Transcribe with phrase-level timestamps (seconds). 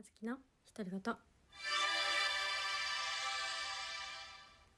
[0.00, 0.36] あずきの
[0.76, 1.00] 独り言。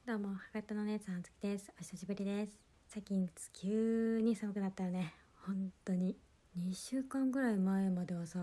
[0.07, 1.71] どうも博多の姉さんあずきです。
[1.79, 2.53] お久しぶりです。
[2.87, 5.13] 最近急に寒くなったよね。
[5.45, 6.17] 本当に。
[6.57, 8.39] 2週間ぐらい前まではさ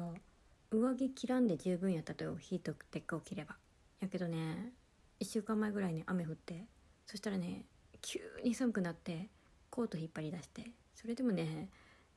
[0.70, 3.56] 上着着らんで十分やったとよヒートテックを着れば。
[3.98, 4.72] やけどね
[5.18, 6.64] 1週間前ぐらいに雨降って。
[7.06, 7.64] そしたらね
[8.00, 9.30] 急に寒くなって
[9.68, 10.70] コート引っ張り出して。
[10.94, 11.70] それでもね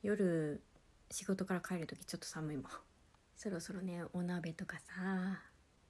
[0.03, 0.61] 夜
[1.09, 2.71] 仕事から帰る時ちょっと寒いもん。
[3.41, 5.41] そろそろねお鍋とかさ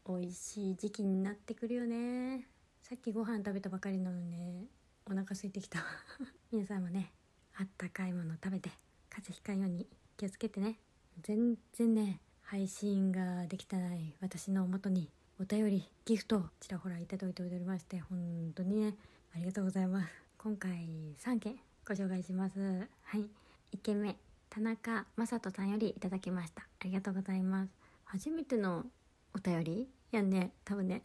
[0.07, 2.47] 美味しい時期になってくるよね。
[2.81, 4.67] さっきご飯食べたばかりなのにね
[5.05, 5.79] お腹空いてきた。
[6.49, 7.11] 皆さんもね
[7.57, 8.69] あったかいもの食べて
[9.09, 10.79] 風邪ひかんように気をつけてね。
[11.23, 18.95] 全然ね配信ができてない私のもとにお便りギフトちらほらいただいておりまして本当にね
[19.35, 20.13] ありがとうございます。
[20.37, 20.87] 今回
[21.19, 22.87] 3件ご紹介します。
[23.03, 23.29] はい。
[23.73, 24.30] 1件目。
[24.51, 26.63] 田中雅人さんよりいただきました。
[26.63, 27.71] ありがとうございます。
[28.03, 28.85] 初めての
[29.33, 29.89] お便り？
[30.11, 31.01] やんね多分ね。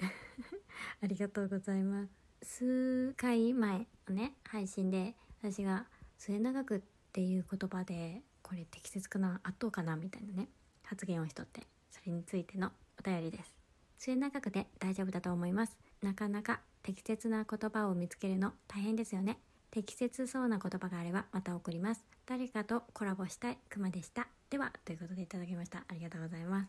[1.01, 2.09] ありがとうございま
[2.43, 2.57] す。
[2.57, 5.87] 数回前のね配信で私が
[6.19, 6.81] 末永くっ
[7.13, 10.49] ていう言葉でこれ適切かなあっとうかなみたいなね
[10.83, 13.55] 発言をしとってそれについてのお便りです。
[13.99, 15.79] 末永くで大丈夫だと思います。
[16.03, 19.39] なかなか適切な言葉を見つけるの大変ですよね。
[19.77, 22.03] 適切そうな言葉があればまた送ります。
[22.25, 23.59] 誰かとコラボしたい。
[23.69, 24.27] クマでした。
[24.49, 25.85] ではということでいただきました。
[25.87, 26.69] ありがとうございます。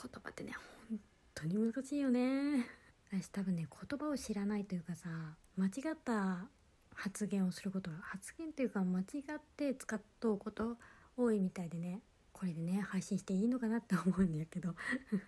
[0.00, 0.52] 言葉ってね
[0.88, 1.00] 本
[1.34, 2.64] 当に難しいよね。
[3.10, 5.08] 私多分ね言葉を知らないというかさ
[5.56, 6.46] 間違った
[6.94, 10.76] 発言をすることが発言というか間違って使っとうこと
[11.16, 14.76] 多いみたいでねこれでね配信していいのかなって思うんだけど。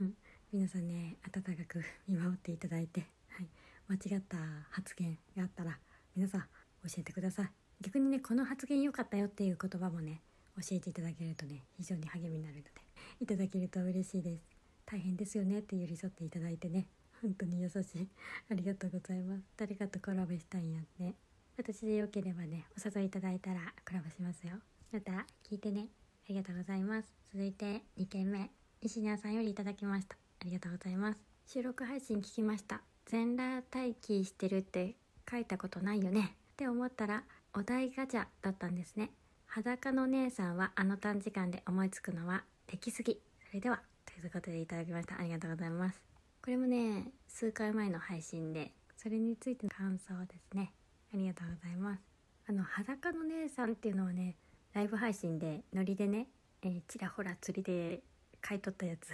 [0.53, 3.49] 皆さんね温かく見守っていただいて、はい、
[3.89, 4.37] 間違った
[4.71, 5.77] 発言があったら
[6.15, 6.49] 皆さん
[6.89, 7.51] 教えてください。
[7.81, 10.23] 逆にねこの発言良かったよっていう言葉もね
[10.57, 12.71] 教えていただけるとね非常に励みになるので
[13.21, 14.43] いただけると嬉しいです。
[14.87, 16.87] 大変ですよねって寄り添っていただいてね
[17.23, 18.09] 本当に優しい。
[18.51, 19.43] ありがとうございます。
[19.57, 21.15] 誰かとコラボしたいんやって。
[21.59, 24.55] 私でよければねお誘いいただいたらコラボしますよ。
[24.93, 25.89] また聞いてね。
[26.29, 27.09] ありがとうございます。
[27.33, 28.51] 続いて2件目。
[28.83, 30.17] 西庭さんよりいただきました。
[30.41, 31.21] ありがとうございます。
[31.47, 32.83] 収録配信聞きました。
[33.07, 34.97] 全裸待機してるって
[35.31, 36.35] 書いたことないよね。
[36.57, 37.23] って思ったら
[37.53, 39.11] お題ガチャだったんですね。
[39.45, 43.21] 裸の姉さんはあの短時間で思いつくのはできすぎ。
[43.47, 45.21] それではということでいただきました。
[45.21, 46.01] ありがとうございます。
[46.43, 50.73] これもね数回前の配信でそれについての感想ですね。
[51.13, 52.01] ありがとうございます。
[52.49, 54.37] あの裸の姉さんっていうのはね
[54.73, 56.27] ライブ配信でノリでね、
[56.63, 58.01] えー、ちらほら釣りで
[58.41, 59.11] 買い取ったやつ。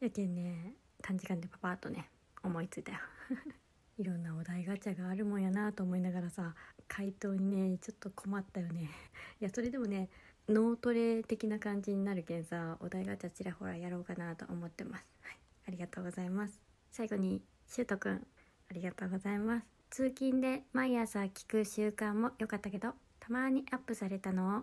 [0.00, 2.08] やけんね短時間でパパッとね
[2.42, 2.98] 思いついたよ。
[3.98, 6.54] いろんなお題ガチャがあるもんやなと思いながらさ
[6.88, 8.90] 回答にねちょっと困ったよね。
[9.40, 10.08] いやそれでもね
[10.48, 15.06] 脳トレ的な感じになるけんさお題ガチャちらほらやろうかなと思ってます。
[15.22, 15.38] はい。
[15.68, 16.60] ありがとうございます。
[16.90, 18.26] 最後にしゅうとくん
[18.70, 19.66] ありがとうございます。
[19.90, 24.62] 通勤で毎朝聞く習慣も良かったけどたまにアップされたのを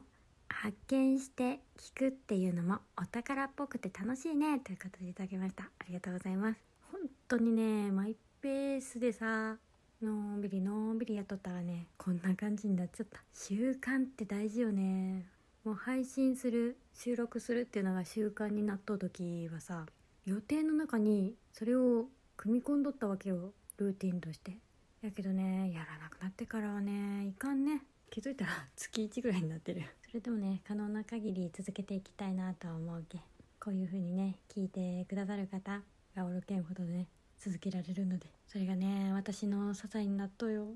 [0.49, 5.63] 発見して聞くっていうのもお宝っぽくて楽しいねということでいただきました。
[5.63, 6.59] ありがとうございます。
[6.91, 9.57] 本当にねマイペースでさ
[10.03, 11.87] のんびりのんびりやっとったらね。
[11.97, 13.23] こんな感じになっちゃった。
[13.33, 15.25] 習慣って大事よね。
[15.63, 19.85] もう配信する収録するっていうのが習慣になっとう時はさ
[20.25, 23.53] 予定の中にそれを組み込んどったわけよ。
[23.77, 24.57] ルーティンとして。
[25.01, 27.83] やけどねやらなくなってからはねいかんね。
[28.09, 29.83] 気づいたら 月1ぐらいになってる。
[30.05, 33.19] それでもね可能な限り続けていきたいなとは思うけ
[33.57, 35.81] こういう風にね聞いてくださる方
[36.13, 37.07] がおるけんほどね
[37.43, 40.67] 続けられるのでそれがね私の支えになっとよ。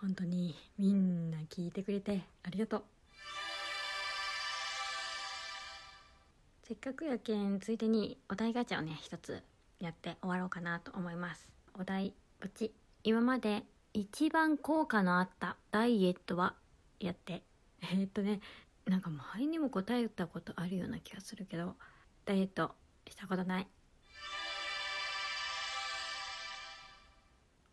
[0.00, 2.82] 本当にみんな聞いてくれてありがとう。
[6.62, 9.42] せっかくやけんついでにお題ガチャをね一つ
[9.80, 11.48] やって終わろうかなと思います。
[11.76, 12.72] お題こっち。
[13.02, 16.54] 今まで一番効果のあったダイエットは
[17.00, 17.42] やって。
[17.92, 18.40] え、っとね
[18.86, 21.74] なんか前にも答えたことあるような気がするけど
[22.24, 22.70] ダイエット
[23.08, 23.66] したことない。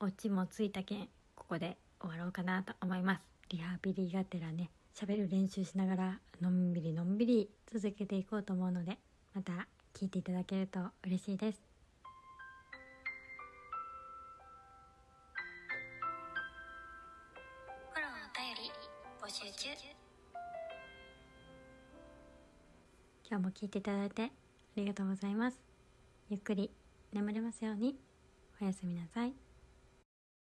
[0.04, 3.22] オチもついたけんここで終わろうかなと思います。
[3.50, 8.98] リハビリがてらね喋る練習しながらのんびりのんびり続けていこうと思うので
[9.36, 11.62] また聞いていただけると嬉しいです。
[17.94, 18.72] フォローお便り
[19.22, 19.70] 募集中。
[23.30, 24.30] 今日も聞いていただいてあ
[24.78, 25.60] りがとうございます。
[26.32, 26.72] ゆっくり
[27.14, 28.00] 眠れますように。
[28.60, 29.51] おやすみなさい